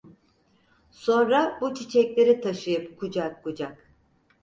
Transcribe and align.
Sonra 0.91 1.57
bu 1.61 1.73
çiçekleri 1.75 2.41
taşıyıp 2.41 2.99
kucak 2.99 3.43
kucak. 3.43 3.93